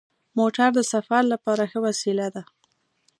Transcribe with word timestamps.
موټر 0.39 0.69
د 0.75 0.79
سفر 0.93 1.21
لپاره 1.33 1.63
ښه 1.71 1.79
وسیله 1.87 2.27
ده. 2.35 2.43